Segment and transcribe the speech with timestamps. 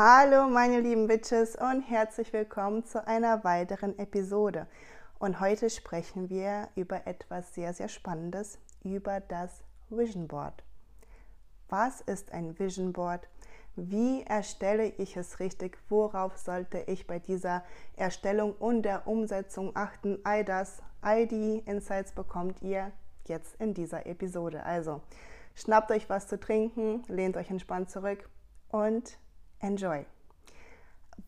[0.00, 4.68] Hallo meine lieben Bitches und herzlich willkommen zu einer weiteren Episode.
[5.18, 10.62] Und heute sprechen wir über etwas sehr, sehr Spannendes, über das Vision Board.
[11.68, 13.28] Was ist ein Vision Board?
[13.74, 15.76] Wie erstelle ich es richtig?
[15.88, 17.64] Worauf sollte ich bei dieser
[17.96, 20.20] Erstellung und der Umsetzung achten?
[20.22, 22.92] All das, all die Insights bekommt ihr
[23.24, 24.62] jetzt in dieser Episode.
[24.62, 25.00] Also
[25.56, 28.30] schnappt euch was zu trinken, lehnt euch entspannt zurück
[28.68, 29.18] und
[29.60, 30.04] enjoy.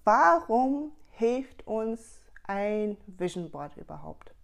[0.05, 4.35] Warum hilft uns ein Vision Board überhaupt?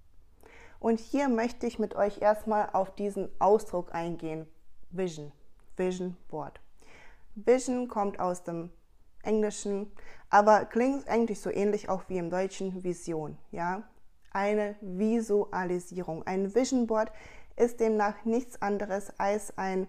[0.79, 4.47] Und hier möchte ich mit euch erstmal auf diesen Ausdruck eingehen.
[4.91, 5.33] Vision.
[5.77, 6.61] Vision Board.
[7.35, 8.71] Vision kommt aus dem
[9.23, 9.93] Englischen,
[10.31, 13.83] aber klingt eigentlich so ähnlich auch wie im Deutschen Vision, ja?
[14.31, 16.27] Eine Visualisierung.
[16.27, 17.11] Ein Vision Board
[17.57, 19.87] ist demnach nichts anderes als ein,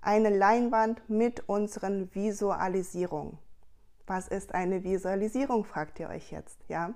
[0.00, 3.38] eine Leinwand mit unseren Visualisierungen.
[4.06, 6.94] Was ist eine Visualisierung, fragt ihr euch jetzt, ja?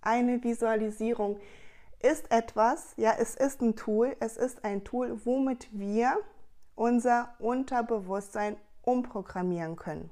[0.00, 1.38] Eine Visualisierung
[2.00, 6.18] ist etwas, ja, es ist ein Tool, es ist ein Tool, womit wir
[6.74, 10.10] unser Unterbewusstsein umprogrammieren können.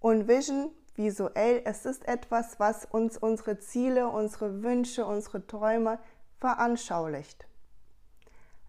[0.00, 5.98] Und Vision visuell, es ist etwas, was uns unsere Ziele, unsere Wünsche, unsere Träume
[6.38, 7.46] veranschaulicht.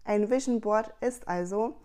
[0.04, 1.76] Ein Vision Board ist also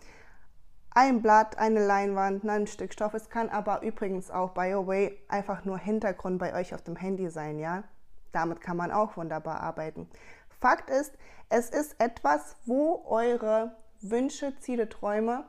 [0.90, 3.14] ein Blatt, eine Leinwand, ein Stück Stoff.
[3.14, 6.96] Es kann aber übrigens auch, by the way, einfach nur Hintergrund bei euch auf dem
[6.96, 7.84] Handy sein, ja?
[8.32, 10.08] Damit kann man auch wunderbar arbeiten.
[10.60, 11.12] Fakt ist,
[11.48, 15.44] es ist etwas, wo eure Wünsche, Ziele, Träume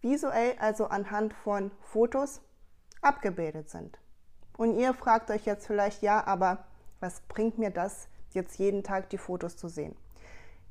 [0.00, 2.40] visuell, also anhand von Fotos,
[3.02, 3.98] abgebildet sind.
[4.56, 6.64] Und ihr fragt euch jetzt vielleicht, ja, aber
[7.00, 9.96] was bringt mir das, jetzt jeden Tag die Fotos zu sehen?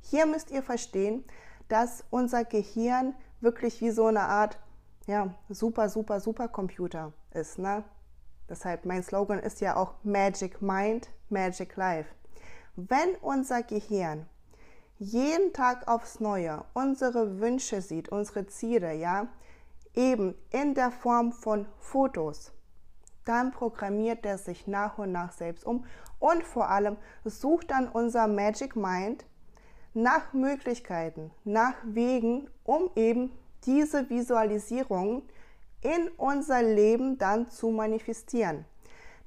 [0.02, 1.25] Hier müsst ihr verstehen,
[1.67, 4.58] dass unser Gehirn wirklich wie so eine Art
[5.09, 7.58] ja, super, super, super Computer ist.
[7.58, 7.84] Ne?
[8.48, 12.14] Deshalb mein Slogan ist ja auch Magic Mind, Magic Life.
[12.76, 14.28] Wenn unser Gehirn
[15.00, 19.28] jeden Tag aufs Neue unsere Wünsche sieht, unsere Ziele, ja,
[19.96, 22.52] eben in der Form von Fotos,
[23.25, 25.86] dann programmiert er sich nach und nach selbst um
[26.19, 29.25] und vor allem sucht dann unser Magic Mind
[30.02, 33.32] nach Möglichkeiten, nach Wegen, um eben
[33.66, 35.24] diese Visualisierung
[35.82, 38.66] in unser Leben dann zu manifestieren.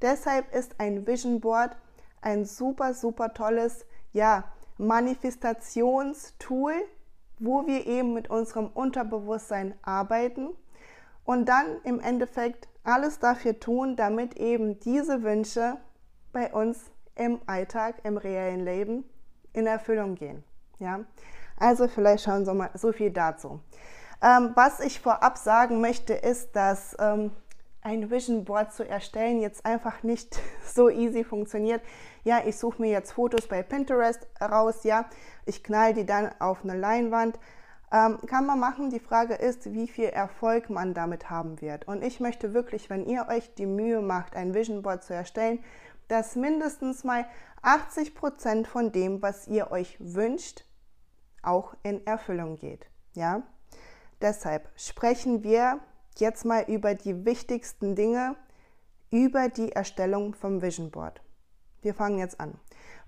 [0.01, 1.77] Deshalb ist ein Vision Board
[2.23, 4.45] ein super, super tolles, ja,
[4.79, 6.73] Manifestationstool,
[7.39, 10.51] wo wir eben mit unserem Unterbewusstsein arbeiten
[11.25, 15.77] und dann im Endeffekt alles dafür tun, damit eben diese Wünsche
[16.33, 19.05] bei uns im Alltag, im reellen Leben
[19.53, 20.43] in Erfüllung gehen.
[20.83, 21.01] Ja?
[21.57, 23.61] Also vielleicht schauen Sie mal so viel dazu.
[24.23, 27.33] Ähm, was ich vorab sagen möchte, ist, dass ähm,
[27.83, 31.83] ein Vision Board zu erstellen jetzt einfach nicht so easy funktioniert.
[32.25, 35.07] Ja, ich suche mir jetzt Fotos bei Pinterest raus, ja,
[35.45, 37.39] ich knall die dann auf eine Leinwand.
[37.93, 38.89] Ähm, kann man machen.
[38.89, 41.87] Die Frage ist, wie viel Erfolg man damit haben wird.
[41.87, 45.63] Und ich möchte wirklich, wenn ihr euch die Mühe macht, ein Vision Board zu erstellen,
[46.09, 47.27] dass mindestens mal
[47.61, 50.65] 80 Prozent von dem, was ihr euch wünscht,
[51.43, 52.87] auch in Erfüllung geht.
[53.15, 53.43] Ja?
[54.21, 55.81] Deshalb sprechen wir
[56.19, 58.37] jetzt mal über die wichtigsten Dinge
[59.11, 61.21] über die Erstellung vom Vision Board.
[61.83, 62.59] Wir fangen jetzt an.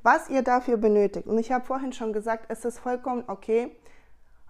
[0.02, 3.74] Was ihr dafür benötigt, und ich habe vorhin schon gesagt, es ist vollkommen okay,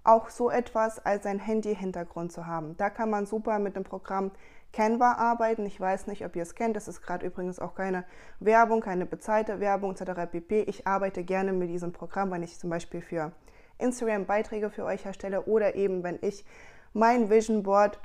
[0.02, 2.76] auch so etwas als ein Handy-Hintergrund zu haben.
[2.76, 4.32] Da kann man super mit dem Programm
[4.72, 5.64] Canva arbeiten.
[5.64, 6.76] Ich weiß nicht, ob ihr es kennt.
[6.76, 8.04] Das ist gerade übrigens auch keine
[8.40, 10.30] Werbung, keine bezahlte Werbung etc.
[10.30, 10.62] pp.
[10.62, 13.32] Ich arbeite gerne mit diesem Programm, wenn ich zum Beispiel für
[13.78, 16.44] Instagram Beiträge für euch erstelle oder eben wenn ich
[16.92, 17.98] mein Vision Board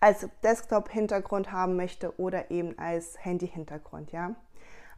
[0.00, 4.34] als Desktop-Hintergrund haben möchte oder eben als Handy-Hintergrund, ja.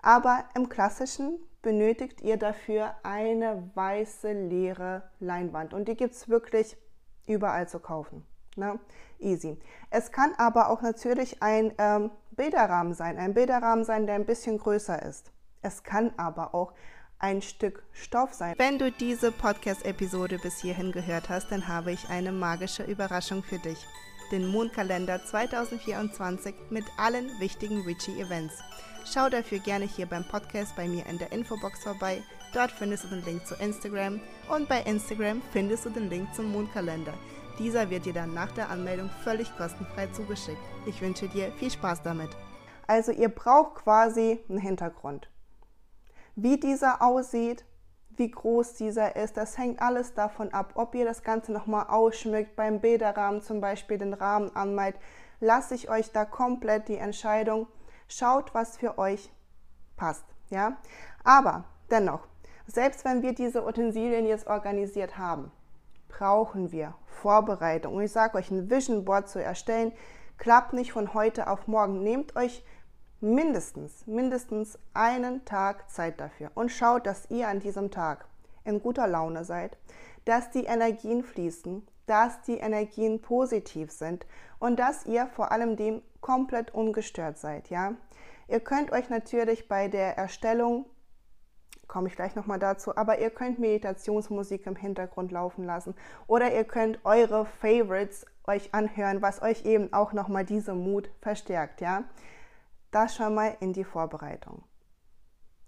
[0.00, 6.76] Aber im Klassischen benötigt ihr dafür eine weiße leere Leinwand und die gibt es wirklich
[7.26, 8.26] überall zu kaufen.
[8.56, 8.78] Ne?
[9.18, 9.58] Easy.
[9.90, 14.58] Es kann aber auch natürlich ein ähm, Bilderrahmen sein, ein Bilderrahmen sein, der ein bisschen
[14.58, 15.32] größer ist.
[15.62, 16.72] Es kann aber auch
[17.22, 18.54] ein Stück Stoff sein.
[18.58, 23.58] Wenn du diese Podcast-Episode bis hierhin gehört hast, dann habe ich eine magische Überraschung für
[23.58, 23.78] dich.
[24.32, 28.54] Den Mondkalender 2024 mit allen wichtigen Richie-Events.
[29.04, 32.22] Schau dafür gerne hier beim Podcast bei mir in der Infobox vorbei.
[32.52, 36.50] Dort findest du den Link zu Instagram und bei Instagram findest du den Link zum
[36.50, 37.14] Mondkalender.
[37.58, 40.60] Dieser wird dir dann nach der Anmeldung völlig kostenfrei zugeschickt.
[40.86, 42.30] Ich wünsche dir viel Spaß damit.
[42.88, 45.31] Also ihr braucht quasi einen Hintergrund.
[46.34, 47.64] Wie dieser aussieht,
[48.16, 52.56] wie groß dieser ist, das hängt alles davon ab, ob ihr das Ganze nochmal ausschmückt,
[52.56, 54.96] beim Bilderrahmen zum Beispiel den Rahmen anmalt,
[55.40, 57.66] lasse ich euch da komplett die Entscheidung.
[58.08, 59.30] Schaut, was für euch
[59.96, 60.24] passt.
[60.50, 60.76] Ja?
[61.24, 62.26] Aber dennoch,
[62.66, 65.50] selbst wenn wir diese Utensilien jetzt organisiert haben,
[66.08, 67.94] brauchen wir Vorbereitung.
[67.94, 69.92] Und ich sage euch, ein Vision Board zu erstellen,
[70.38, 72.02] klappt nicht von heute auf morgen.
[72.02, 72.64] Nehmt euch
[73.22, 78.26] mindestens, mindestens einen Tag Zeit dafür und schaut, dass ihr an diesem Tag
[78.64, 79.78] in guter Laune seid,
[80.24, 84.26] dass die Energien fließen, dass die Energien positiv sind
[84.58, 87.94] und dass ihr vor allem dem komplett ungestört seid, ja?
[88.48, 90.84] Ihr könnt euch natürlich bei der Erstellung
[91.92, 95.94] komme ich gleich nochmal dazu, aber ihr könnt Meditationsmusik im Hintergrund laufen lassen
[96.26, 101.82] oder ihr könnt eure Favorites euch anhören, was euch eben auch nochmal diese Mut verstärkt,
[101.82, 102.04] ja?
[102.92, 104.62] Das schon mal in die Vorbereitung.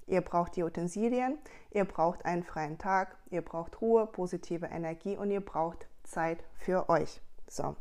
[0.07, 1.39] Ihr braucht die Utensilien,
[1.71, 6.91] ihr braucht einen freien Tag, ihr braucht Ruhe, positive Energie und ihr braucht Zeit für
[6.91, 7.23] euch.
[7.49, 7.77] So.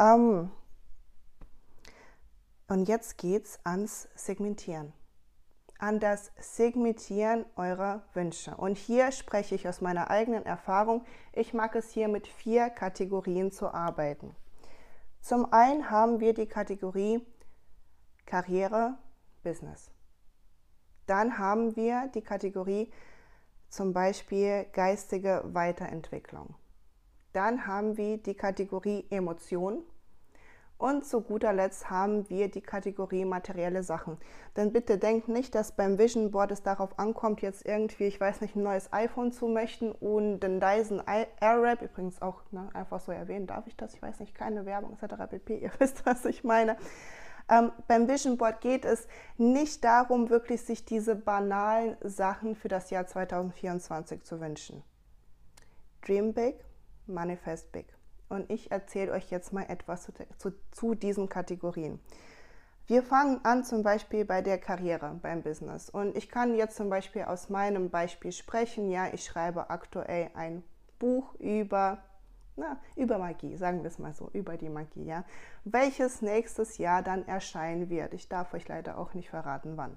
[0.00, 0.50] Ähm,
[2.66, 4.92] und jetzt geht's ans Segmentieren.
[5.78, 8.56] An das Segmentieren eurer Wünsche.
[8.56, 11.04] Und hier spreche ich aus meiner eigenen Erfahrung.
[11.32, 14.34] Ich mag es hier mit vier Kategorien zu arbeiten.
[15.20, 17.24] Zum einen haben wir die Kategorie
[18.28, 18.98] Karriere,
[19.42, 19.90] Business.
[21.06, 22.92] Dann haben wir die Kategorie
[23.70, 26.54] zum Beispiel geistige Weiterentwicklung.
[27.32, 29.82] Dann haben wir die Kategorie Emotion.
[30.76, 34.18] Und zu guter Letzt haben wir die Kategorie materielle Sachen.
[34.56, 38.42] Denn bitte denkt nicht, dass beim Vision Board es darauf ankommt, jetzt irgendwie, ich weiß
[38.42, 41.02] nicht, ein neues iPhone zu möchten und den Dyson
[41.40, 43.94] Airwrap, übrigens auch ne, einfach so erwähnen, darf ich das?
[43.94, 45.14] Ich weiß nicht, keine Werbung etc.
[45.28, 45.58] pp.
[45.62, 46.76] Ihr wisst, was ich meine.
[47.50, 52.90] Ähm, beim Vision Board geht es nicht darum, wirklich sich diese banalen Sachen für das
[52.90, 54.82] Jahr 2024 zu wünschen.
[56.02, 56.64] Dream big,
[57.06, 57.86] manifest big.
[58.28, 61.98] Und ich erzähle euch jetzt mal etwas zu, zu, zu diesen Kategorien.
[62.86, 65.90] Wir fangen an zum Beispiel bei der Karriere beim Business.
[65.90, 68.90] Und ich kann jetzt zum Beispiel aus meinem Beispiel sprechen.
[68.90, 70.62] Ja, ich schreibe aktuell ein
[70.98, 71.98] Buch über
[72.58, 75.24] na, über Magie, sagen wir es mal so, über die Magie, ja,
[75.64, 78.12] welches nächstes Jahr dann erscheinen wird.
[78.14, 79.96] Ich darf euch leider auch nicht verraten, wann.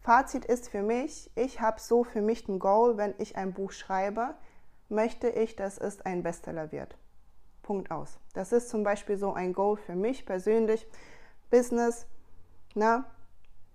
[0.00, 3.72] Fazit ist für mich, ich habe so für mich ein Goal, wenn ich ein Buch
[3.72, 4.36] schreibe,
[4.88, 6.96] möchte ich, dass es ein Bestseller wird.
[7.62, 8.20] Punkt aus.
[8.32, 10.86] Das ist zum Beispiel so ein Goal für mich persönlich.
[11.50, 12.06] Business,
[12.74, 13.04] na,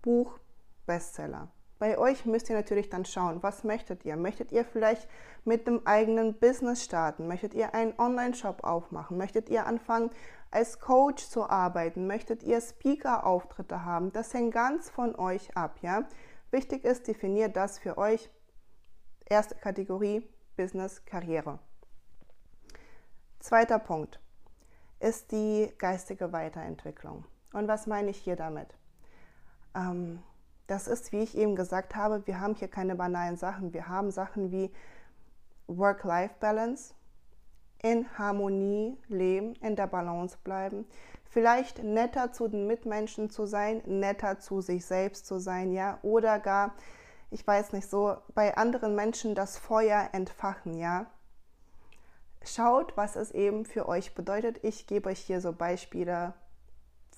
[0.01, 0.39] Buch,
[0.85, 1.49] Bestseller.
[1.81, 4.15] Bei euch müsst ihr natürlich dann schauen, was möchtet ihr?
[4.15, 5.09] Möchtet ihr vielleicht
[5.45, 7.27] mit dem eigenen Business starten?
[7.27, 9.17] Möchtet ihr einen Online-Shop aufmachen?
[9.17, 10.11] Möchtet ihr anfangen,
[10.51, 12.05] als Coach zu arbeiten?
[12.05, 14.11] Möchtet ihr Speaker-Auftritte haben?
[14.11, 16.07] Das hängt ganz von euch ab, ja?
[16.51, 18.29] Wichtig ist, definiert das für euch.
[19.25, 21.57] Erste Kategorie, Business, Karriere.
[23.39, 24.19] Zweiter Punkt
[24.99, 27.25] ist die geistige Weiterentwicklung.
[27.53, 28.67] Und was meine ich hier damit?
[29.73, 30.21] Ähm,
[30.71, 33.73] das ist, wie ich eben gesagt habe, wir haben hier keine banalen Sachen.
[33.73, 34.71] Wir haben Sachen wie
[35.67, 36.93] Work-Life-Balance,
[37.83, 40.85] in Harmonie leben, in der Balance bleiben,
[41.25, 46.39] vielleicht netter zu den Mitmenschen zu sein, netter zu sich selbst zu sein, ja, oder
[46.39, 46.73] gar,
[47.31, 51.07] ich weiß nicht, so bei anderen Menschen das Feuer entfachen, ja.
[52.45, 54.63] Schaut, was es eben für euch bedeutet.
[54.63, 56.33] Ich gebe euch hier so Beispiele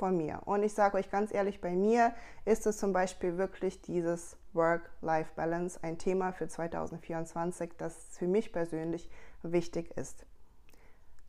[0.03, 0.41] von mir.
[0.43, 2.13] Und ich sage euch ganz ehrlich, bei mir
[2.43, 9.09] ist es zum Beispiel wirklich dieses Work-Life-Balance ein Thema für 2024, das für mich persönlich
[9.43, 10.25] wichtig ist.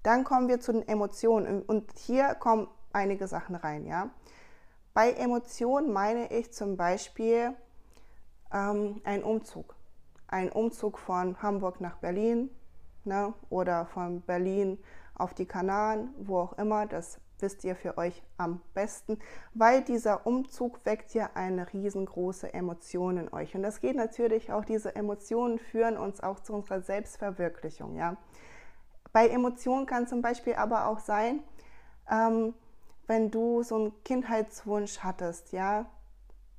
[0.02, 3.86] Dann kommen wir zu den Emotionen und hier kommen einige Sachen rein.
[3.86, 4.10] Ja?
[4.92, 7.54] Bei Emotionen meine ich zum Beispiel
[8.52, 9.76] ähm, einen Umzug.
[10.26, 12.50] Ein Umzug von Hamburg nach Berlin
[13.04, 13.34] ne?
[13.50, 14.78] oder von Berlin
[15.14, 16.86] auf die Kanaren, wo auch immer.
[16.86, 19.18] Das wisst ihr für euch am besten,
[19.52, 23.54] weil dieser Umzug weckt ja eine riesengroße Emotion in euch.
[23.54, 27.96] Und das geht natürlich auch, diese Emotionen führen uns auch zu unserer Selbstverwirklichung.
[27.96, 28.16] Ja?
[29.12, 31.42] Bei Emotionen kann zum Beispiel aber auch sein,
[32.10, 32.54] ähm,
[33.06, 35.86] wenn du so einen Kindheitswunsch hattest, ja,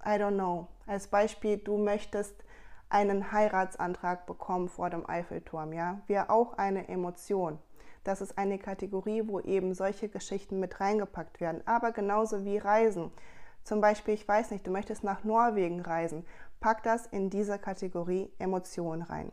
[0.05, 0.67] I don't know.
[0.86, 2.44] Als Beispiel, du möchtest
[2.89, 7.60] einen Heiratsantrag bekommen vor dem Eiffelturm, ja, wäre auch eine Emotion.
[8.06, 11.62] Das ist eine Kategorie, wo eben solche Geschichten mit reingepackt werden.
[11.66, 13.12] Aber genauso wie Reisen.
[13.64, 16.24] Zum Beispiel, ich weiß nicht, du möchtest nach Norwegen reisen.
[16.60, 19.32] Pack das in diese Kategorie Emotionen rein.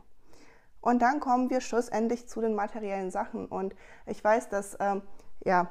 [0.80, 3.46] Und dann kommen wir schlussendlich zu den materiellen Sachen.
[3.46, 3.74] Und
[4.06, 5.02] ich weiß, dass ähm,
[5.44, 5.68] ja,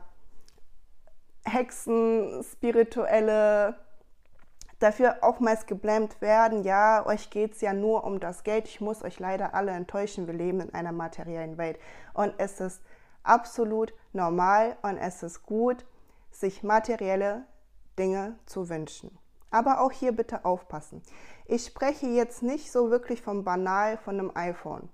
[1.44, 3.76] Hexen, spirituelle
[4.78, 9.04] dafür oftmals geblämt werden, ja, euch geht es ja nur um das Geld, ich muss
[9.04, 11.80] euch leider alle enttäuschen, wir leben in einer materiellen Welt.
[12.14, 12.82] Und es ist
[13.24, 15.86] absolut normal und es ist gut,
[16.32, 17.46] sich materielle
[17.98, 19.18] Dinge zu wünschen.
[19.50, 21.02] Aber auch hier bitte aufpassen.
[21.46, 24.90] Ich spreche jetzt nicht so wirklich vom Banal von einem iPhone,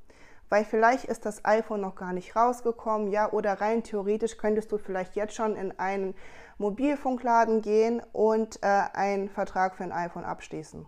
[0.49, 4.77] weil vielleicht ist das iPhone noch gar nicht rausgekommen, ja, oder rein theoretisch könntest du
[4.77, 6.15] vielleicht jetzt schon in einen
[6.57, 10.87] Mobilfunkladen gehen und äh, einen Vertrag für ein iPhone abschließen.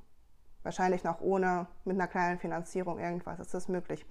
[0.64, 4.06] Wahrscheinlich noch ohne, mit einer kleinen Finanzierung irgendwas, ist das möglich.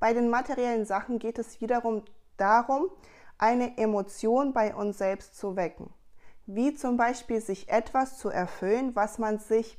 [0.00, 2.02] Bei den materiellen Sachen geht es wiederum
[2.36, 2.88] darum,
[3.38, 5.92] eine Emotion bei uns selbst zu wecken.
[6.46, 9.78] Wie zum Beispiel sich etwas zu erfüllen, was man sich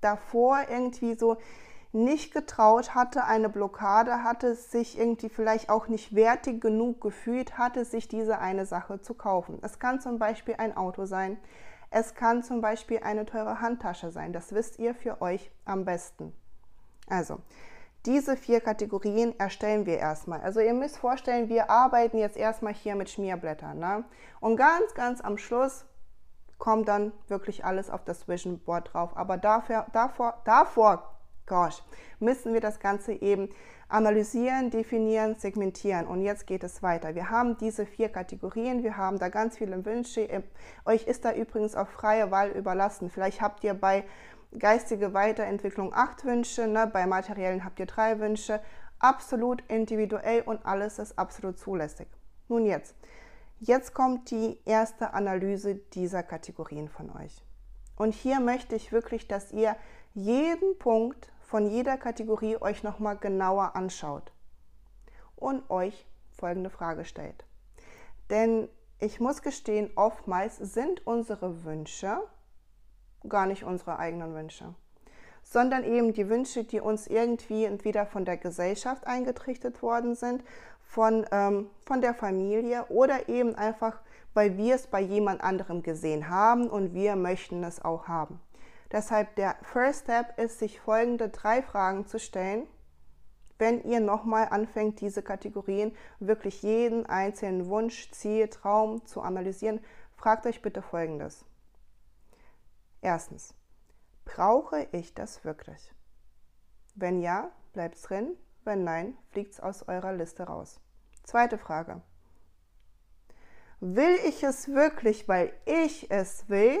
[0.00, 1.36] davor irgendwie so
[1.92, 7.84] nicht getraut hatte, eine Blockade hatte, sich irgendwie vielleicht auch nicht wertig genug gefühlt hatte,
[7.84, 9.58] sich diese eine Sache zu kaufen.
[9.62, 11.38] Es kann zum Beispiel ein Auto sein,
[11.90, 14.32] es kann zum Beispiel eine teure Handtasche sein.
[14.32, 16.34] Das wisst ihr für euch am besten.
[17.08, 17.38] Also,
[18.08, 20.40] diese vier Kategorien erstellen wir erstmal.
[20.40, 23.78] Also ihr müsst vorstellen, wir arbeiten jetzt erstmal hier mit Schmierblättern.
[23.78, 24.04] Ne?
[24.40, 25.84] Und ganz, ganz am Schluss
[26.56, 29.16] kommt dann wirklich alles auf das Vision Board drauf.
[29.16, 31.82] Aber dafür, davor, davor gosh,
[32.18, 33.48] müssen wir das Ganze eben
[33.88, 36.06] analysieren, definieren, segmentieren.
[36.06, 37.14] Und jetzt geht es weiter.
[37.14, 40.44] Wir haben diese vier Kategorien, wir haben da ganz viele Wünsche.
[40.84, 43.10] Euch ist da übrigens auch freie Wahl überlassen.
[43.10, 44.04] Vielleicht habt ihr bei
[44.56, 46.86] geistige Weiterentwicklung acht Wünsche, ne?
[46.86, 48.60] bei materiellen habt ihr drei Wünsche.
[48.98, 52.08] Absolut individuell und alles ist absolut zulässig.
[52.48, 52.94] Nun jetzt.
[53.60, 57.44] Jetzt kommt die erste Analyse dieser Kategorien von euch.
[57.96, 59.76] Und hier möchte ich wirklich, dass ihr
[60.14, 64.32] jeden Punkt von jeder Kategorie euch nochmal genauer anschaut
[65.34, 67.44] und euch folgende Frage stellt.
[68.30, 68.68] Denn
[69.00, 72.20] ich muss gestehen, oftmals sind unsere Wünsche
[73.28, 74.74] gar nicht unsere eigenen Wünsche,
[75.42, 80.44] sondern eben die Wünsche, die uns irgendwie entweder von der Gesellschaft eingetrichtert worden sind,
[80.80, 84.00] von, ähm, von der Familie oder eben einfach,
[84.34, 88.40] weil wir es bei jemand anderem gesehen haben und wir möchten es auch haben.
[88.90, 92.66] Deshalb der First Step ist, sich folgende drei Fragen zu stellen,
[93.58, 99.80] wenn ihr nochmal anfängt, diese Kategorien wirklich jeden einzelnen Wunsch, Ziel, Traum zu analysieren.
[100.16, 101.44] Fragt euch bitte folgendes.
[103.00, 103.54] Erstens,
[104.24, 105.92] brauche ich das wirklich?
[106.94, 108.36] Wenn ja, bleibt es drin.
[108.64, 110.80] Wenn nein, fliegt es aus eurer Liste raus.
[111.22, 112.02] Zweite Frage.
[113.80, 116.78] Will ich es wirklich, weil ich es will?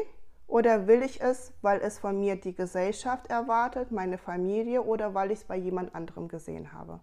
[0.48, 5.30] Oder will ich es, weil es von mir die Gesellschaft erwartet, meine Familie oder weil
[5.30, 7.00] ich es bei jemand anderem gesehen habe?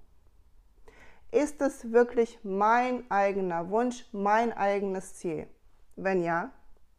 [1.31, 5.47] Ist es wirklich mein eigener Wunsch, mein eigenes Ziel?
[5.95, 6.51] Wenn ja,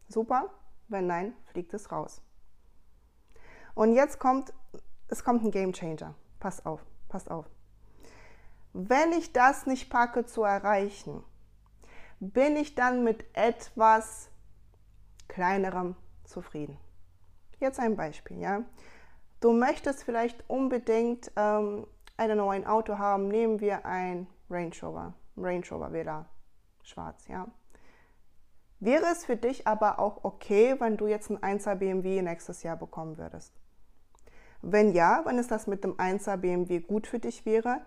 [0.08, 0.50] super.
[0.88, 2.23] Wenn nein, fliegt es raus.
[3.75, 4.52] Und jetzt kommt,
[5.09, 6.14] es kommt ein Game Changer.
[6.40, 7.47] Passt auf, passt auf.
[8.73, 11.25] Wenn ich das nicht packe zu erreichen,
[12.21, 14.31] bin ich dann mit etwas
[15.28, 16.78] kleinerem zufrieden.
[17.59, 18.62] Jetzt ein Beispiel, ja.
[19.40, 23.28] Du möchtest vielleicht unbedingt ähm, ein neues Auto haben.
[23.28, 26.26] Nehmen wir ein Range Rover, Range Rover Vela,
[26.83, 27.47] schwarz, ja.
[28.78, 32.76] Wäre es für dich aber auch okay, wenn du jetzt ein 1er BMW nächstes Jahr
[32.76, 33.54] bekommen würdest?
[34.61, 37.80] Wenn ja, wenn es das mit dem 1er BMW gut für dich wäre,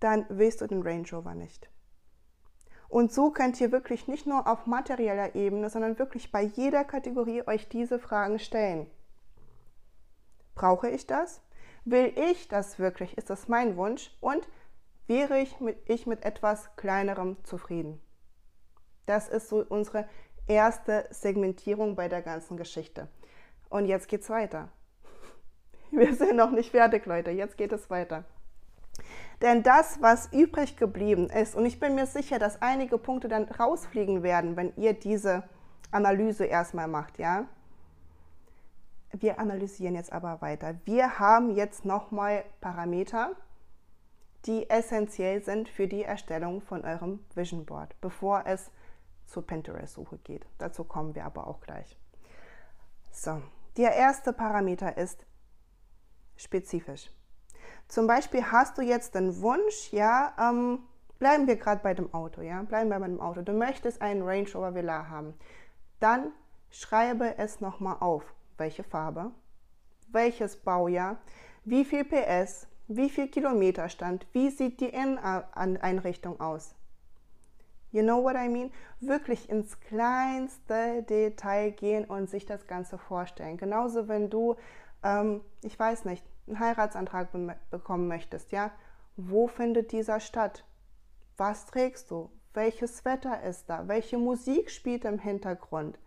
[0.00, 1.70] dann willst du den Range Rover nicht.
[2.88, 7.42] Und so könnt ihr wirklich nicht nur auf materieller Ebene, sondern wirklich bei jeder Kategorie
[7.46, 8.90] euch diese Fragen stellen.
[10.54, 11.40] Brauche ich das?
[11.86, 13.16] Will ich das wirklich?
[13.16, 14.14] Ist das mein Wunsch?
[14.20, 14.46] Und
[15.06, 17.98] wäre ich mit, ich mit etwas kleinerem zufrieden?
[19.06, 20.06] Das ist so unsere
[20.46, 23.08] erste Segmentierung bei der ganzen Geschichte.
[23.68, 24.68] Und jetzt geht's weiter.
[25.90, 27.30] Wir sind noch nicht fertig, Leute.
[27.30, 28.24] Jetzt geht es weiter.
[29.40, 33.44] Denn das, was übrig geblieben ist, und ich bin mir sicher, dass einige Punkte dann
[33.44, 35.42] rausfliegen werden, wenn ihr diese
[35.90, 37.46] Analyse erstmal macht, ja.
[39.12, 40.76] Wir analysieren jetzt aber weiter.
[40.84, 43.32] Wir haben jetzt nochmal Parameter,
[44.46, 48.70] die essentiell sind für die Erstellung von eurem Vision Board, bevor es
[49.32, 50.46] zur Pinterest-Suche geht.
[50.58, 51.98] Dazu kommen wir aber auch gleich.
[53.10, 53.42] So,
[53.76, 55.26] der erste Parameter ist
[56.36, 57.10] spezifisch.
[57.88, 60.80] Zum Beispiel hast du jetzt den Wunsch, ja, ähm,
[61.18, 63.42] bleiben wir gerade bei dem Auto, ja, bleiben wir bei dem Auto.
[63.42, 65.34] Du möchtest einen Range Rover Velar haben.
[66.00, 66.32] Dann
[66.70, 68.34] schreibe es nochmal auf.
[68.56, 69.30] Welche Farbe?
[70.08, 71.16] Welches Baujahr?
[71.64, 72.66] Wie viel PS?
[72.88, 74.26] Wie viel Kilometerstand?
[74.32, 76.74] Wie sieht die Inneneinrichtung aus?
[77.92, 78.72] You know what I mean?
[79.00, 83.58] Wirklich ins kleinste Detail gehen und sich das Ganze vorstellen.
[83.58, 84.56] Genauso, wenn du,
[85.04, 88.72] ähm, ich weiß nicht, einen Heiratsantrag be bekommen möchtest, ja,
[89.16, 90.64] wo findet dieser statt?
[91.36, 92.30] Was trägst du?
[92.54, 93.88] Welches Wetter ist da?
[93.88, 95.98] Welche Musik spielt im Hintergrund?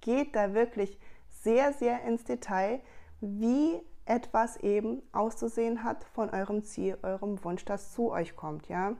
[0.00, 2.80] Geht da wirklich sehr, sehr ins Detail,
[3.20, 8.96] wie etwas eben auszusehen hat von eurem Ziel, eurem Wunsch, das zu euch kommt, ja.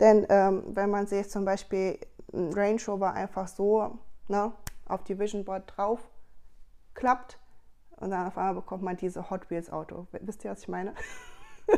[0.00, 1.98] Denn ähm, wenn man sich zum Beispiel
[2.32, 4.52] ein Range Rover einfach so ne,
[4.86, 6.00] auf die Vision Board drauf
[6.94, 7.38] klappt
[7.96, 10.06] und dann auf einmal bekommt man diese Hot Wheels Auto.
[10.12, 10.94] Wisst ihr, was ich meine?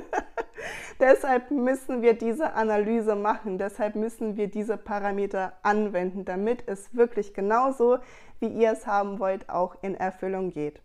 [1.01, 7.35] Deshalb müssen wir diese Analyse machen, deshalb müssen wir diese Parameter anwenden, damit es wirklich
[7.35, 7.99] genauso,
[8.39, 10.81] wie ihr es haben wollt, auch in Erfüllung geht.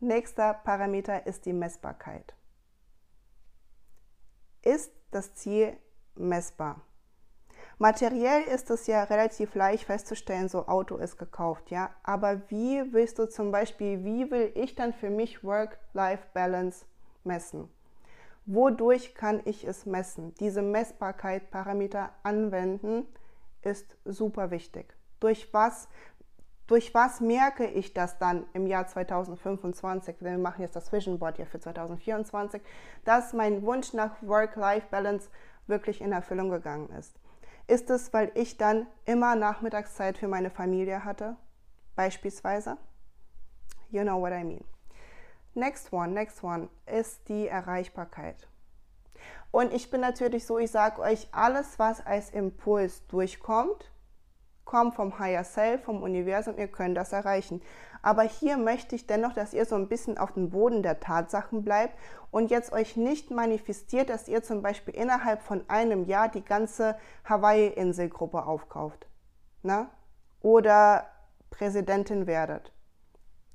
[0.00, 2.34] Nächster Parameter ist die Messbarkeit.
[4.62, 5.76] Ist das Ziel
[6.20, 6.80] messbar?
[7.78, 11.90] Materiell ist es ja relativ leicht festzustellen, so Auto ist gekauft, ja.
[12.02, 16.84] Aber wie willst du zum Beispiel, wie will ich dann für mich Work-Life-Balance
[17.24, 17.70] messen?
[18.44, 20.34] Wodurch kann ich es messen?
[20.40, 23.06] Diese Messbarkeit, Parameter anwenden,
[23.62, 24.94] ist super wichtig.
[25.20, 25.88] Durch was
[26.70, 31.36] durch was merke ich das dann im Jahr 2025, wir machen jetzt das Vision Board
[31.36, 32.62] ja für 2024,
[33.04, 35.30] dass mein Wunsch nach Work-Life-Balance
[35.70, 37.18] wirklich in Erfüllung gegangen ist?
[37.66, 41.36] Ist es, weil ich dann immer Nachmittagszeit für meine Familie hatte?
[41.94, 42.76] Beispielsweise?
[43.90, 44.64] You know what I mean.
[45.54, 48.48] Next one, next one ist die Erreichbarkeit.
[49.50, 53.90] Und ich bin natürlich so, ich sage euch, alles, was als Impuls durchkommt,
[54.70, 57.60] kommt vom Higher Self, vom Universum, ihr könnt das erreichen.
[58.02, 61.64] Aber hier möchte ich dennoch, dass ihr so ein bisschen auf dem Boden der Tatsachen
[61.64, 61.98] bleibt
[62.30, 66.96] und jetzt euch nicht manifestiert, dass ihr zum Beispiel innerhalb von einem Jahr die ganze
[67.24, 69.08] Hawaii-Inselgruppe aufkauft.
[69.62, 69.90] Na?
[70.40, 71.06] Oder
[71.50, 72.72] Präsidentin werdet.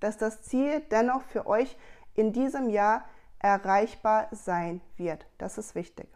[0.01, 1.77] Dass das Ziel dennoch für euch
[2.13, 3.05] in diesem Jahr
[3.39, 5.25] erreichbar sein wird.
[5.38, 6.14] Das ist wichtig.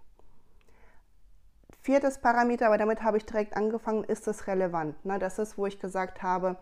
[1.90, 5.04] Viertes Parameter, aber damit habe ich direkt angefangen, ist es relevant.
[5.06, 5.18] Ne?
[5.18, 6.56] Das ist, wo ich gesagt habe,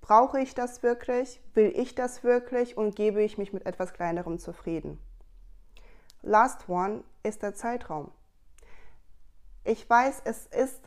[0.00, 4.40] brauche ich das wirklich, will ich das wirklich und gebe ich mich mit etwas kleinerem
[4.40, 4.98] zufrieden.
[6.22, 8.10] Last one ist der Zeitraum.
[9.62, 10.80] Ich weiß, es ist,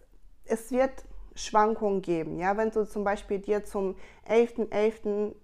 [0.44, 2.38] es wird Schwankungen geben.
[2.38, 3.96] Ja, wenn du zum Beispiel dir zum
[4.28, 4.72] 11.11.
[4.74, 5.36] .11.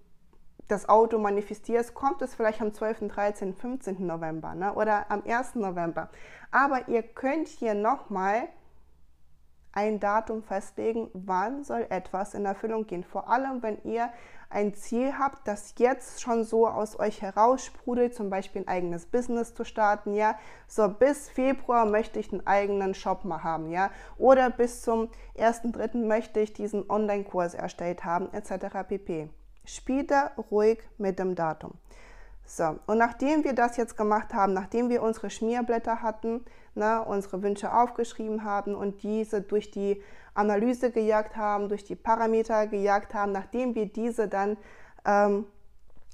[0.68, 4.06] das Auto manifestierst, kommt es vielleicht am 12., 13., 15.
[4.06, 4.74] November ne?
[4.74, 5.56] oder am 1.
[5.56, 6.08] November.
[6.50, 8.48] Aber ihr könnt hier nochmal
[9.76, 13.04] ein Datum festlegen, wann soll etwas in Erfüllung gehen.
[13.04, 14.10] Vor allem, wenn ihr
[14.48, 19.54] ein Ziel habt, das jetzt schon so aus euch heraussprudelt, zum Beispiel ein eigenes Business
[19.54, 24.48] zu starten, ja, so bis Februar möchte ich einen eigenen Shop mal haben, ja, oder
[24.48, 26.06] bis zum 1.3.
[26.06, 28.88] möchte ich diesen Online-Kurs erstellt haben, etc.
[28.88, 29.28] pp.
[30.08, 31.72] Da ruhig mit dem Datum.
[32.44, 37.04] So, und nachdem wir das jetzt gemacht haben, nachdem wir unsere Schmierblätter hatten, na, ne,
[37.04, 40.02] unsere Wünsche aufgeschrieben haben und diese durch die
[40.34, 44.56] Analyse gejagt haben, durch die Parameter gejagt haben, nachdem wir diese dann
[45.04, 45.46] ähm,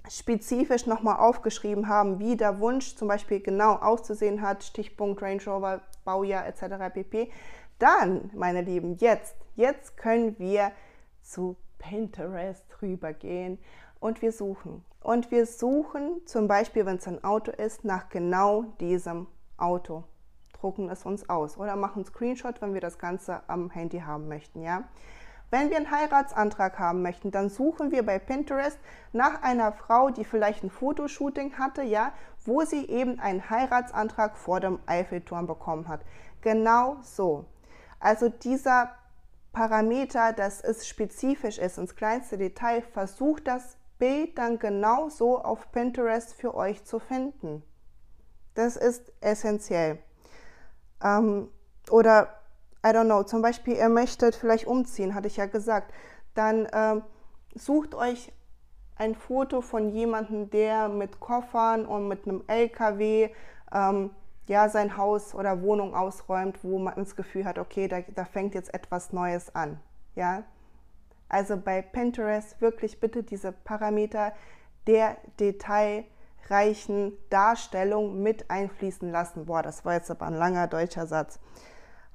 [0.08, 5.80] spezifisch nochmal aufgeschrieben haben, wie der Wunsch zum Beispiel genau auszusehen hat, Stichpunkt Range Rover,
[6.04, 6.92] Baujahr etc.
[6.94, 7.30] pp.
[7.78, 10.72] Dann, meine Lieben, jetzt, jetzt können wir
[11.22, 13.58] zu Pinterest rübergehen
[14.00, 14.84] und wir suchen.
[15.00, 20.04] Und wir suchen zum Beispiel, wenn es ein Auto ist, nach genau diesem Auto.
[20.52, 24.62] Drucken es uns aus oder machen Screenshot, wenn wir das Ganze am Handy haben möchten.
[24.62, 24.84] Ja?
[25.50, 28.78] Wenn wir einen Heiratsantrag haben möchten, dann suchen wir bei Pinterest
[29.12, 32.12] nach einer Frau, die vielleicht ein Fotoshooting hatte, ja,
[32.44, 36.00] wo sie eben einen Heiratsantrag vor dem Eiffelturm bekommen hat.
[36.40, 37.44] Genau so.
[38.00, 38.92] Also dieser
[39.52, 45.70] Parameter, dass es spezifisch ist, ins kleinste Detail, versucht das Bild dann genau so auf
[45.70, 47.62] Pinterest für euch zu finden.
[48.54, 49.98] Das ist essentiell.
[51.02, 51.48] Ähm,
[51.90, 52.40] oder,
[52.84, 55.92] I don't know, zum Beispiel, ihr möchtet vielleicht umziehen, hatte ich ja gesagt.
[56.34, 57.02] Dann ähm,
[57.54, 58.32] sucht euch
[58.96, 63.30] ein Foto von jemandem, der mit Koffern und mit einem LKW
[63.72, 64.10] ähm,
[64.46, 68.54] ja, sein Haus oder Wohnung ausräumt, wo man das Gefühl hat, okay, da, da fängt
[68.54, 69.80] jetzt etwas Neues an.
[70.14, 70.44] Ja?
[71.28, 74.32] Also bei Pinterest wirklich bitte diese Parameter
[74.86, 79.46] der detailreichen Darstellung mit einfließen lassen.
[79.46, 81.38] Boah, das war jetzt aber ein langer deutscher Satz.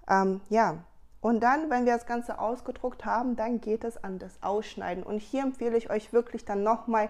[0.10, 0.84] Ähm, ja,
[1.20, 5.04] und dann, wenn wir das Ganze ausgedruckt haben, dann geht es an das Ausschneiden.
[5.04, 7.10] Und hier empfehle ich euch wirklich dann nochmal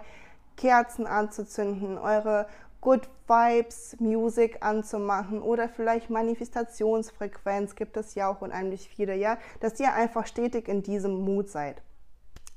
[0.55, 2.47] Kerzen anzuzünden, eure
[2.87, 9.77] Good Vibes Music anzumachen oder vielleicht Manifestationsfrequenz gibt es ja auch unheimlich viele, ja, dass
[9.81, 11.81] ihr einfach stetig in diesem Mut seid.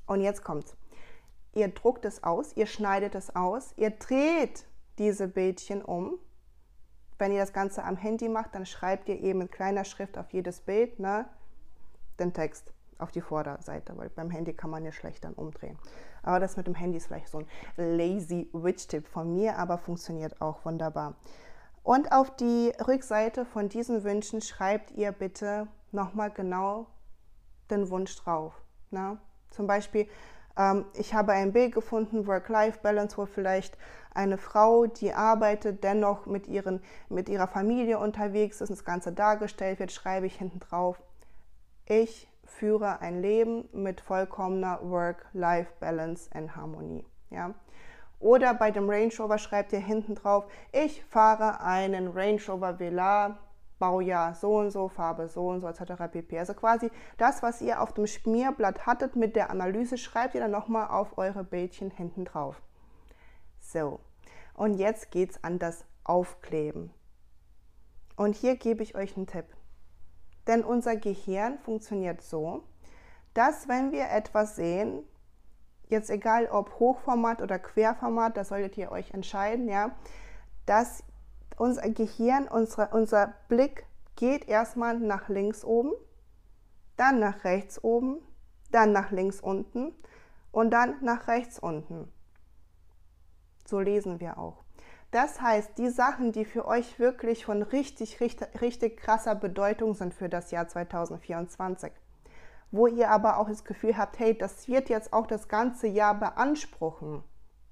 [0.07, 0.77] Und jetzt kommt's.
[1.53, 4.67] Ihr druckt es aus, ihr schneidet es aus, ihr dreht
[4.99, 6.21] diese Bildchen um,
[7.19, 10.31] wenn ihr das Ganze am Handy macht, dann schreibt ihr eben mit kleiner Schrift auf
[10.33, 11.29] jedes Bild ne,
[12.21, 15.79] den Text auf die Vorderseite, weil beim Handy kann man ja schlecht dann umdrehen.
[16.23, 20.41] Aber das mit dem Handy ist vielleicht so ein lazy Witch-Tipp von mir, aber funktioniert
[20.41, 21.15] auch wunderbar.
[21.83, 26.87] Und auf die Rückseite von diesen Wünschen schreibt ihr bitte nochmal genau
[27.71, 28.55] den Wunsch drauf.
[28.91, 29.19] Ne?
[29.51, 30.07] Zum Beispiel,
[30.57, 33.79] ähm, ich habe ein Bild gefunden, Work-Life-Balance, wo vielleicht
[34.13, 39.79] eine Frau, die arbeitet, dennoch mit, ihren, mit ihrer Familie unterwegs ist das Ganze dargestellt
[39.79, 41.01] wird, schreibe ich hinten drauf,
[41.87, 47.07] ich führe ein Leben mit vollkommener Work-Life-Balance und Harmonie.
[47.31, 47.55] Ja?
[48.19, 53.39] Oder bei dem Range Rover schreibt ihr hinten drauf, ich fahre einen Range Rover Velar,
[53.79, 56.13] Baujahr so und so, Farbe so und so, etc.
[56.13, 56.39] pp.
[56.39, 60.51] Also quasi das, was ihr auf dem Schmierblatt hattet mit der Analyse, schreibt ihr dann
[60.51, 62.61] nochmal auf eure Bildchen hinten drauf.
[63.59, 64.01] So,
[64.53, 66.93] und jetzt geht es an das Aufkleben.
[68.17, 69.47] Und hier gebe ich euch einen Tipp.
[70.47, 72.65] Denn unser Gehirn funktioniert so,
[73.35, 75.05] dass wenn wir etwas sehen,
[75.89, 79.93] jetzt egal ob Hochformat oder Querformat, da solltet ihr euch entscheiden, ja,
[80.67, 81.05] dass
[81.57, 85.93] unser Gehirn, unsere, unser Blick geht erstmal nach links oben,
[86.97, 88.21] dann nach rechts oben,
[88.71, 89.95] dann nach links unten
[90.53, 92.11] und dann nach rechts unten.
[93.67, 94.65] So lesen wir auch.
[95.11, 100.15] Das heißt, die Sachen, die für euch wirklich von richtig, richtig, richtig krasser Bedeutung sind
[100.15, 101.91] für das Jahr 2024,
[102.71, 106.15] wo ihr aber auch das Gefühl habt, hey, das wird jetzt auch das ganze Jahr
[106.15, 107.25] beanspruchen.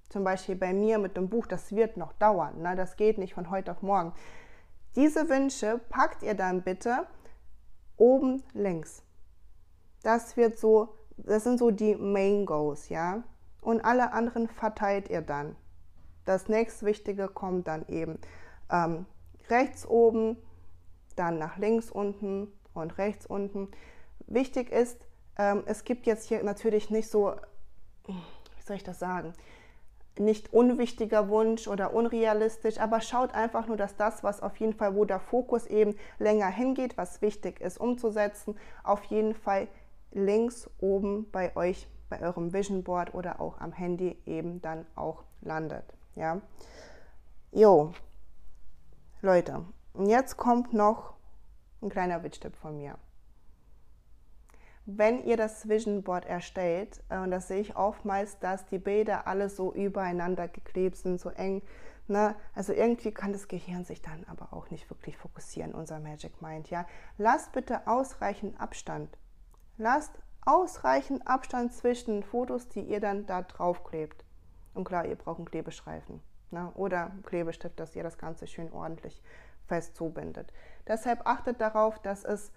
[0.09, 2.74] Zum Beispiel bei mir mit dem Buch, das wird noch dauern, ne?
[2.74, 4.12] das geht nicht von heute auf morgen.
[4.96, 7.07] Diese Wünsche packt ihr dann bitte
[7.96, 9.03] oben links.
[10.03, 13.22] Das wird so, das sind so die Main Goals, ja.
[13.61, 15.57] Und alle anderen verteilt ihr dann.
[16.29, 18.19] Das nächstwichtige kommt dann eben
[18.71, 19.07] ähm,
[19.49, 20.37] rechts oben,
[21.17, 23.71] dann nach links unten und rechts unten.
[24.27, 25.01] Wichtig ist,
[25.38, 27.33] ähm, es gibt jetzt hier natürlich nicht so,
[28.07, 29.33] wie soll ich das sagen,
[30.19, 34.95] nicht unwichtiger Wunsch oder unrealistisch, aber schaut einfach nur, dass das, was auf jeden Fall,
[34.95, 39.67] wo der Fokus eben länger hingeht, was wichtig ist umzusetzen, auf jeden Fall
[40.12, 45.25] links oben bei euch, bei eurem Vision Board oder auch am Handy eben dann auch
[45.41, 45.97] landet.
[46.18, 46.40] Ja,
[47.52, 47.92] jo,
[49.22, 51.14] Leute, und jetzt kommt noch
[51.81, 52.98] ein kleiner Witch-Tipp von mir
[54.90, 59.26] wenn ihr das Vision Board erstellt, äh, und das sehe ich oftmals, dass die Bilder
[59.26, 61.61] alle so übereinander geklebt sind, so eng,
[62.07, 62.35] ne?
[62.54, 66.70] also irgendwie kann das Gehirn sich dann aber auch nicht wirklich fokussieren, unser Magic Mind,
[66.70, 66.87] ja.
[67.18, 69.18] Lasst bitte ausreichend Abstand.
[69.76, 74.24] Lasst ausreichend Abstand zwischen Fotos, die ihr dann da drauf klebt.
[74.74, 76.70] Und klar, ihr braucht einen Klebestreifen ne?
[76.74, 79.22] oder Klebestift, dass ihr das Ganze schön ordentlich
[79.66, 80.52] fest zubindet.
[80.87, 82.52] Deshalb achtet darauf, dass es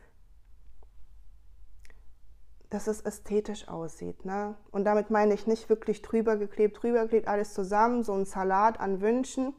[2.70, 4.24] dass es ästhetisch aussieht.
[4.24, 4.56] Ne?
[4.72, 8.80] Und damit meine ich nicht wirklich drüber geklebt, drüber geklebt, alles zusammen, so ein Salat
[8.80, 9.54] an Wünschen.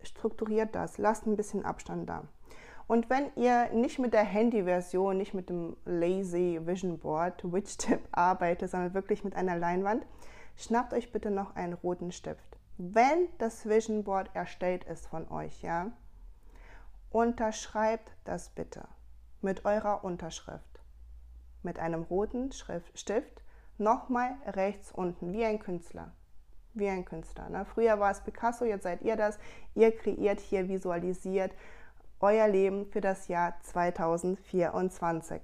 [0.00, 2.22] Strukturiert das, lasst ein bisschen Abstand da.
[2.86, 8.00] Und wenn ihr nicht mit der Handy-Version, nicht mit dem Lazy Vision Board, Witch Tip
[8.12, 10.06] arbeitet, sondern wirklich mit einer Leinwand,
[10.56, 12.58] schnappt euch bitte noch einen roten Stift.
[12.76, 15.92] Wenn das Vision Board erstellt ist von euch, ja,
[17.10, 18.88] unterschreibt das bitte
[19.40, 20.74] mit eurer Unterschrift
[21.64, 23.42] mit einem roten Stift
[23.78, 26.12] nochmal rechts unten, wie ein Künstler.
[26.74, 27.48] Wie ein Künstler.
[27.48, 27.64] Ne?
[27.64, 29.38] Früher war es Picasso, jetzt seid ihr das.
[29.74, 31.52] Ihr kreiert hier, visualisiert
[32.20, 35.40] euer Leben für das Jahr 2024.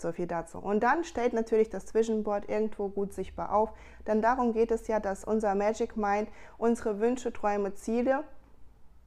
[0.00, 0.58] So viel dazu.
[0.58, 3.72] Und dann stellt natürlich das Vision Board irgendwo gut sichtbar auf,
[4.06, 8.22] denn darum geht es ja, dass unser Magic Mind unsere Wünsche, Träume, Ziele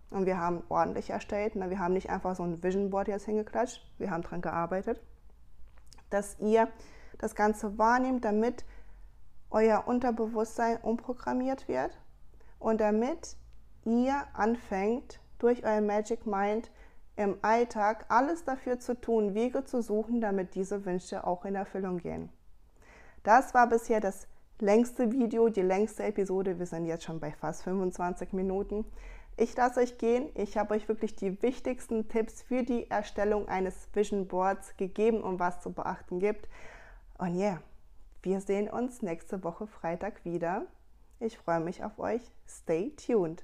[0.10, 1.56] und wir haben ordentlich erstellt.
[1.56, 1.70] Ne?
[1.70, 3.82] Wir haben nicht einfach so ein Vision Board jetzt hingeklatscht.
[3.98, 5.00] Wir haben daran gearbeitet,
[6.10, 6.68] dass ihr
[7.18, 8.66] das Ganze wahrnehmt, damit
[9.50, 11.98] euer Unterbewusstsein umprogrammiert wird
[12.60, 13.38] und damit
[13.86, 16.70] ihr anfängt, durch euer Magic Mind
[17.16, 21.98] im Alltag alles dafür zu tun, Wege zu suchen, damit diese Wünsche auch in Erfüllung
[21.98, 22.30] gehen.
[23.24, 24.28] Das war bisher das
[24.60, 26.58] längste Video, die längste Episode.
[26.58, 28.86] Wir sind jetzt schon bei fast 25 Minuten.
[29.38, 30.30] Ich lasse euch gehen.
[30.36, 35.40] Ich habe euch wirklich die wichtigsten Tipps für die Erstellung eines Vision Boards gegeben und
[35.40, 36.48] was zu beachten gibt.
[37.18, 37.62] Und ja, yeah,
[38.24, 40.66] wir sehen uns nächste Woche Freitag wieder.
[41.20, 42.22] Ich freue mich auf euch.
[42.48, 43.44] Stay tuned.